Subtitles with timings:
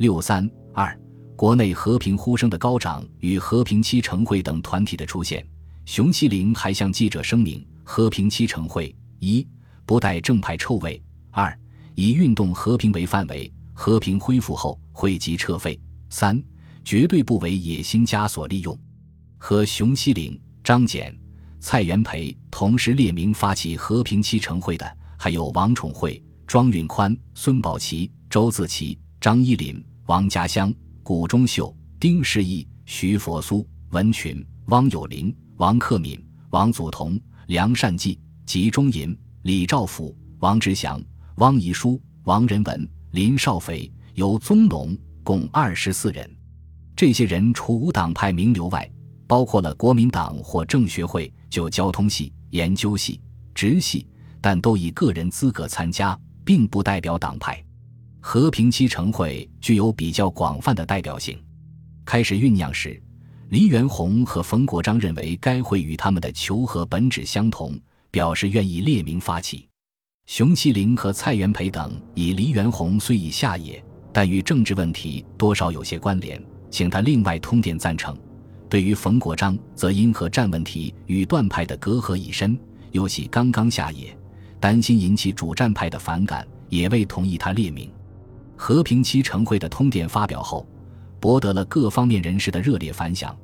[0.00, 0.98] 六三二，
[1.36, 5.46] 国内和平呼声的高涨与和平期成会等团体的出现，
[5.84, 9.46] 熊希龄还向记者声明：和平期成会一
[9.84, 10.98] 不带正派臭味；
[11.30, 11.54] 二
[11.94, 16.42] 以运动和平为范围，和平恢复后会即撤废；三
[16.82, 18.74] 绝对不为野心家所利用。
[19.36, 21.14] 和熊希龄、张謇、
[21.58, 29.78] 蔡元培同时列名发起和平期成会的，还有王宠惠、庄允宽、孙宝琦、周自齐、张一林。
[30.10, 30.74] 王家乡、
[31.04, 36.20] 谷中秀、丁世义、徐佛苏、文群、汪有林、王克敏、
[36.50, 41.00] 王祖同、梁善济、吉中银、李兆甫、王志祥、
[41.36, 46.28] 汪宜书、王仁文、林少肥、尤宗龙，共二十四人。
[46.96, 48.90] 这些人除无党派名流外，
[49.28, 53.20] 包括了国民党或政学会、就交通系、研究系、
[53.54, 54.04] 直系，
[54.40, 57.64] 但都以个人资格参加，并不代表党派。
[58.20, 61.38] 和平期成会具有比较广泛的代表性。
[62.04, 63.00] 开始酝酿时，
[63.48, 67.78] 黎元洪和冯国璋认为该会与他们的求和本质相同，
[68.10, 69.68] 表示愿意列名发起。
[70.26, 76.40] 熊希龄和蔡元培等以黎元洪虽已下野，但与政治问题多少有些关联，
[76.70, 78.16] 请他另外通电赞成。
[78.68, 82.56] 对于冯国璋，则因和战问题与段派的隔阂已深，
[82.92, 84.16] 又系刚刚下野，
[84.60, 87.90] 担心引起主战派的反感，也未同意他列名。
[88.62, 90.68] 和平期成会的通电发表后，
[91.18, 93.34] 博得了各方面人士的热烈反响。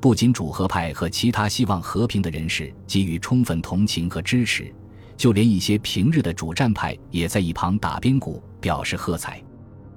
[0.00, 4.72] 不仅主和派和其他希望和平的人士给予充分同情和支持，
[5.16, 9.42] 就连一些平日的主战派也在一旁打边鼓，表示喝彩。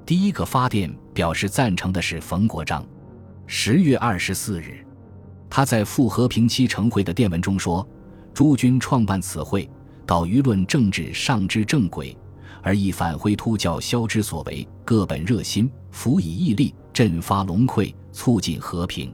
[0.08, 2.84] 第一个发电表示赞成的是冯国璋。
[3.46, 4.84] 十月二十四日，
[5.52, 7.88] 他在赴和平期成会的电文中说
[8.34, 9.70] ：“诸君创办此会，
[10.04, 12.18] 导舆论政治上之正轨。”
[12.64, 19.14] 而亦反灰突教消之所为，各本热心，辅以毅力，振发龙溃，促进和平，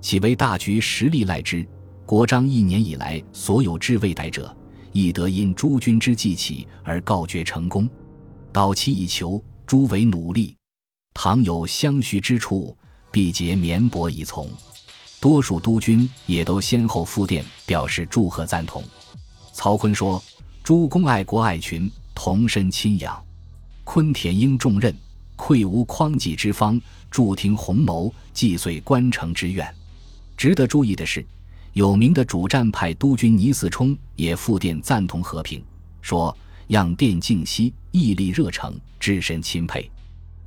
[0.00, 1.64] 岂为大局实力赖之？
[2.06, 4.56] 国璋一年以来所有之未逮者，
[4.92, 7.86] 亦得因诸君之计起而告决成功。
[8.50, 10.56] 导其以求，诸为努力。
[11.12, 12.74] 倘有相续之处，
[13.12, 14.48] 必竭绵薄以从。
[15.20, 18.82] 多数督军也都先后复电表示祝贺赞同。
[19.52, 20.22] 曹锟说
[20.62, 21.90] ：“诸公爱国爱群。”
[22.20, 23.24] 同身亲养，
[23.84, 24.92] 昆田应重任，
[25.36, 26.78] 愧无匡济之方，
[27.12, 29.72] 助听鸿谋，既遂关城之愿。
[30.36, 31.24] 值得注意的是，
[31.74, 35.62] 有名的主战派督军倪嗣冲也复电赞同和平，
[36.02, 36.36] 说
[36.74, 39.88] ：“样电静息，毅力热诚，至深钦佩。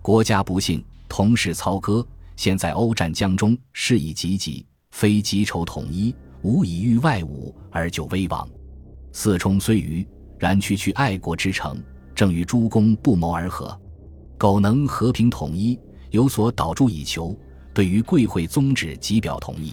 [0.01, 2.05] 国家不幸，同是操戈，
[2.35, 8.45] 现在欧战江中，事已急急，非急筹统一，无以御外侮而救危亡。
[9.13, 10.05] 嗣冲虽愚。”
[10.41, 11.79] 然区区爱国之诚，
[12.15, 13.79] 正与诸公不谋而合。
[14.39, 15.79] 苟能和平统一，
[16.09, 17.37] 有所导助以求，
[17.75, 19.71] 对于贵会宗旨即表同意。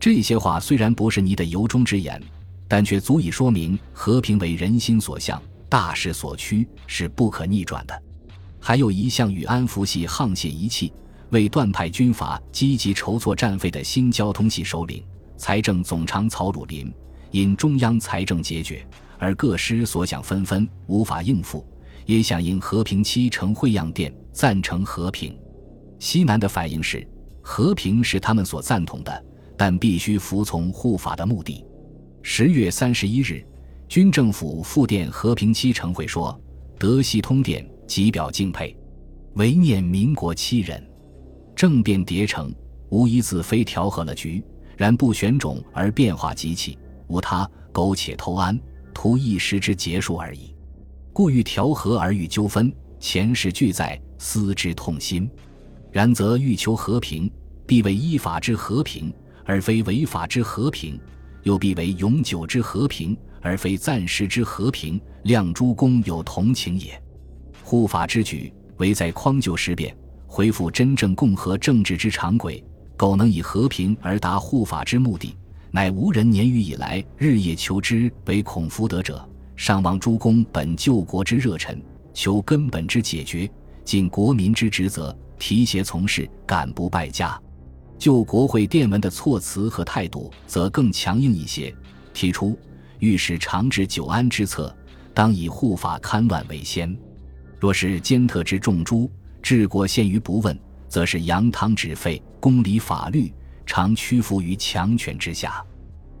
[0.00, 2.20] 这些话虽然不是你的由衷之言，
[2.66, 8.02] 但却足以说明和平为人心所向，大势所趋，是不可逆转的。
[8.58, 10.92] 还有一项与安福系沆瀣一气，
[11.30, 15.00] 为断派军阀积极筹措战费的新交通系首领、
[15.36, 16.92] 财政总长曹汝霖，
[17.30, 18.84] 因中央财政拮据。
[19.22, 21.64] 而各师所想纷纷，无法应付，
[22.06, 25.38] 也响应和平期成会样电，赞成和平。
[26.00, 27.06] 西南的反应是，
[27.40, 29.24] 和平是他们所赞同的，
[29.56, 31.64] 但必须服从护法的目的。
[32.20, 33.46] 十月三十一日，
[33.86, 36.36] 军政府复电和平期成会说
[36.76, 38.76] ：“德系通电，极表敬佩，
[39.34, 40.84] 唯念民国七人，
[41.54, 42.52] 政变迭成，
[42.88, 44.42] 无一字非调和了局，
[44.76, 48.58] 然不选种而变化极起，无他苟且偷安。”
[48.92, 50.54] 图一时之结束而已，
[51.12, 55.28] 故欲调和而欲纠纷，前世俱在，思之痛心。
[55.90, 57.30] 然则欲求和平，
[57.66, 59.12] 必为依法之和平，
[59.44, 60.98] 而非违法之和平；
[61.42, 65.00] 又必为永久之和平，而非暂时之和平。
[65.24, 67.00] 亮诸公有同情也。
[67.62, 72.64] 护法之举，唯在匡救事变，恢复真正共和政治之常轨。
[72.96, 75.36] 苟能以和平而达护法之目的。
[75.74, 79.26] 乃无人年余以来日夜求之为恐福德者，
[79.56, 81.80] 上望诸公本救国之热忱，
[82.12, 83.50] 求根本之解决，
[83.82, 87.40] 尽国民之职责，提携从事，敢不败家。
[87.96, 91.74] 就国会电文的措辞和态度，则更强硬一些，
[92.12, 92.58] 提出
[92.98, 94.76] 欲使长治久安之策，
[95.14, 96.94] 当以护法勘乱为先。
[97.58, 99.10] 若是奸特之重诛，
[99.40, 100.54] 治国陷于不问，
[100.86, 103.32] 则是扬汤止沸，公理法律。
[103.64, 105.64] 常屈服于强权之下，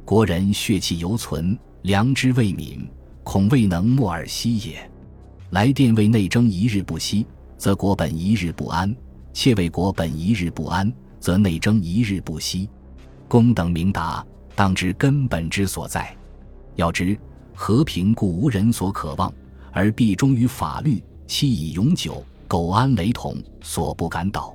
[0.04, 2.86] 国人血气犹存，良知未泯，
[3.22, 4.90] 恐未能默而息也。
[5.50, 7.26] 来电为内争一日不息，
[7.58, 8.94] 则国本一日不安。
[9.32, 12.68] 窃为国本一日不安，则内争一日不息。
[13.28, 14.24] 公等明达，
[14.54, 16.14] 当知根本之所在。
[16.74, 17.18] 要知
[17.54, 19.32] 和平故无人所渴望，
[19.72, 22.24] 而必忠于法律，期以永久。
[22.46, 24.54] 苟安雷同，所不敢倒。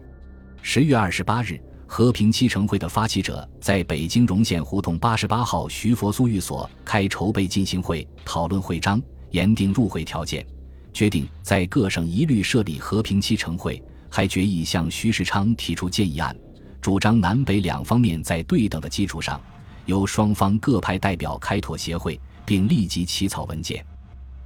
[0.62, 9.02] 十月二十八日，和平七成会的发起者在北京荣县胡同八十八号徐佛苏寓所开筹备进行会，讨论会章，
[9.32, 10.46] 严定入会条件，
[10.94, 16.36] 决定在各省一律设立和平七成会，还决议向徐世昌提出建议案，
[16.82, 19.42] 主张南北两方面在对等的基础上，
[19.86, 23.84] 由双方各派代表开妥协会，并立即起草文件，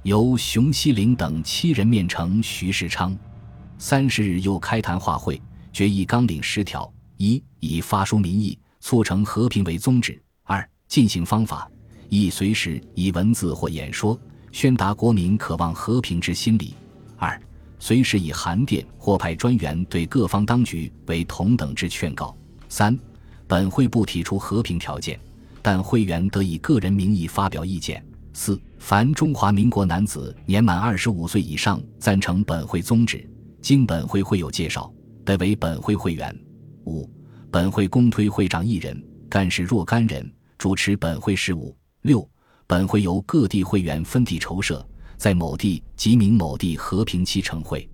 [0.04, 3.14] 由熊希龄等七人面呈徐世昌。
[3.78, 5.42] 三十日又开谈话会，
[5.72, 6.90] 决议纲领十条：
[7.22, 11.70] 一、以发书民意、促成和平为宗旨；二、进行方法：
[12.08, 14.18] 一、随时以文字或演说
[14.50, 16.74] 宣达国民渴望和平之心理；
[17.16, 17.40] 二、
[17.78, 22.36] 随时以函电或派专员对各方当局为同等之劝告；
[22.68, 22.98] 三、
[23.46, 25.16] 本会不提出和平条件，
[25.62, 28.02] 但会员得以个人名义发表意见；
[28.32, 33.24] 四、凡中华民国男子年满二十五岁以上，赞成本会宗旨。
[33.60, 34.92] 经本会会友介绍，
[35.24, 36.36] 得为本会会员。
[36.86, 37.08] 五、
[37.50, 41.76] 本会公推会长一人，干事若干人，主持本会事务。
[42.02, 42.28] 六、
[42.66, 44.86] 本会由各地会员分地筹设，
[45.16, 47.88] 在某地即名某地和平期成会。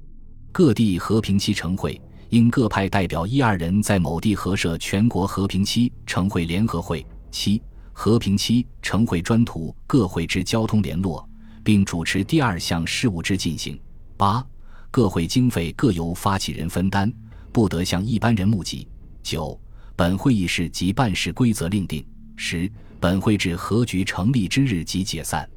[0.53, 2.01] 各地和平期成会
[2.31, 7.05] 应各派代表一二人，在某地合设全国和平期成会联合会。
[7.31, 7.63] 七、
[7.93, 11.29] 和平期成会专图各会之交通联络，
[11.63, 13.79] 并主持第二项事务之进行。
[14.17, 14.45] 八。
[14.91, 17.13] 各会经费各由发起人分担，
[17.59, 18.87] 不得向一般人募集。
[19.21, 19.61] 九、
[19.97, 22.07] 本会议事及办事规则另定。
[22.37, 22.71] 十、
[23.01, 25.51] 本会至和局成立之日即解散。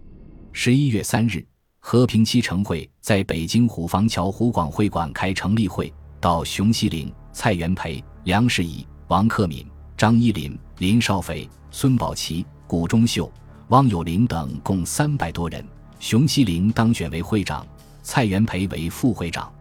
[0.51, 1.45] 十一月三日，
[1.77, 9.63] 和平期成会在北京虎坊桥湖广会馆开成立会，到熊希龄、蔡元培、梁士仪、王克敏、
[9.95, 13.31] 张一林、林少斐、孙宝琦、谷中秀、
[13.67, 15.63] 汪有龄等共三百多人。
[15.99, 17.63] 熊希龄当选为会长。
[18.01, 19.53] 蔡元培为副会长。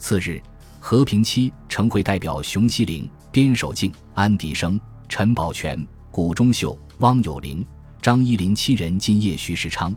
[0.00, 0.42] 次日，
[0.88, 7.66] 和平期成会代表熊希龄、边守敬、安迪生、陈宝全、谷中秀、汪有龄、
[8.00, 9.92] 张一林七人进谒徐世昌，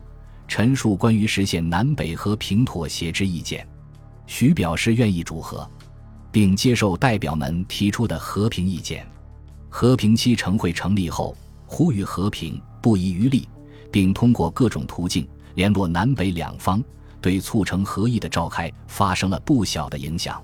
[0.47, 3.67] 陈述关于实现南北和平妥协之意见。
[4.25, 5.69] 徐表示愿意主和，
[6.31, 9.05] 并接受代表们提出的和平意见。
[9.69, 11.37] 和平期成会成立后，
[11.67, 13.47] 呼吁和平，不遗余力，
[13.91, 16.83] 并通过各种途径联络南北两方。
[17.21, 20.41] 对促成和议的召开发生了不小的影响。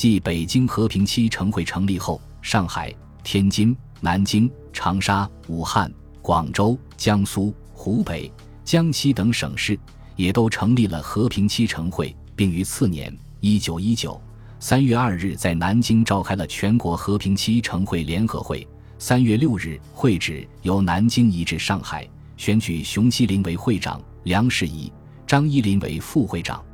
[0.00, 2.90] 继北京和平期成会成立后，上海、
[3.22, 5.92] 天津、南京、长沙、武汉、
[6.22, 8.32] 广州、江苏、湖北、
[8.64, 9.78] 江西等省市
[10.16, 14.18] 也都成立了和平期成会，并于次年（一九一九）
[14.58, 18.66] 三月二日在南京召开了全国和平期成会联合会。
[18.98, 22.08] 三月六日，会址由南京移至上海，
[22.38, 24.90] 选举熊希龄为会长，梁士仪。
[25.26, 26.64] 张一林为副会长。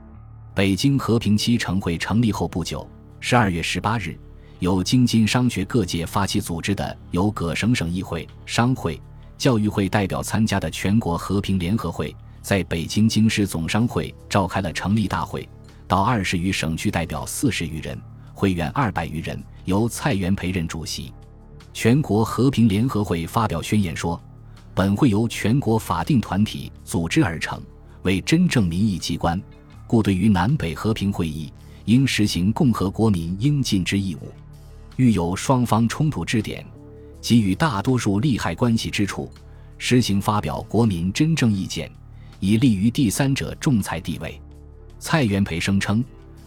[0.55, 2.88] 北京和平期成会成立后不久，
[3.21, 4.17] 十二月十八日，
[4.61, 9.01] 由京津商学各界发起组织的由各省省议会、商会、
[9.37, 15.49] 教育会代表参加的全国和平联合会，在北京京师总商会召开了成立大会，
[15.89, 18.01] 到二十余省区代表四十余人，
[18.33, 21.12] 会员二百余人，由蔡元培任主席。
[21.73, 24.21] 全国和平联合会发表宣言说
[24.73, 27.61] ：“本会由全国法定团体组织而成。”
[28.02, 29.43] 为真正民意机关，
[29.85, 31.52] 故对于南北和平会议，
[31.87, 34.31] 应实行共和国民应尽之义务。
[34.97, 36.64] 遇有双方冲突之点，
[37.21, 39.31] 给予大多数利害关系之处，
[39.78, 41.90] 实行发表国民真正意见，
[42.40, 44.40] 以利于第三者仲裁地位。
[44.99, 46.02] 蔡元培声称，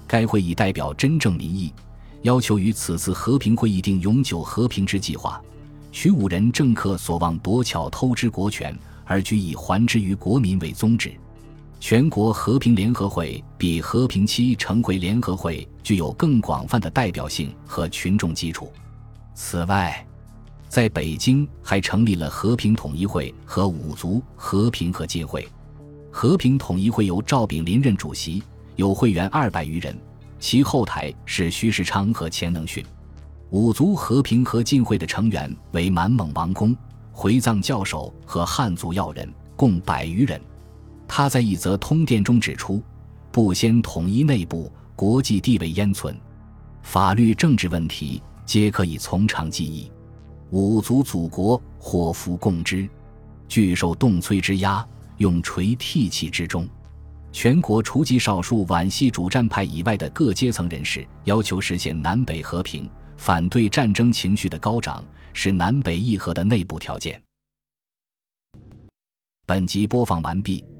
[0.07, 1.71] 该会议代表真正民意，
[2.23, 5.41] 要求于此次和平会议定永久和平之计划。
[5.91, 11.13] 许五人政客所望夺巧偷之国权，而居以还之于国民为宗旨。
[11.79, 18.71] 全国和平联合会比和平期成会联合会具有更广泛的代表性和群众基础。
[19.33, 20.05] 此外，
[20.67, 25.47] 在北京还成立了和平统一会和五族和平和进会。
[26.11, 28.43] 和平统一会由赵炳麟任主席，
[28.75, 29.97] 有会员二百余人，
[30.37, 32.83] 其后台是徐世昌和钱能训。
[33.51, 36.75] 五族和平和进会的成员为满蒙王公、
[37.11, 40.39] 回藏教首和汉族要人，共百余人。
[41.11, 42.81] 他在一则通电中指出，
[43.31, 46.15] 不先统一内部，国际地位焉存？
[46.83, 49.91] 法律政治问题皆可以从长计议。
[50.51, 52.87] 五族祖国，祸福共之。
[53.47, 54.87] 具受动摧之压，
[55.17, 56.67] 用锤剔气之中。
[57.31, 62.87] 全国除极少数皖系主战派以外的各阶层人士，要求实现南北和平，
[63.17, 67.19] 反对战争情绪的高涨，是南北议和的内部条件。
[69.47, 70.63] 本集播放完毕。